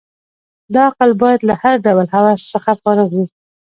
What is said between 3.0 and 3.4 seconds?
وي.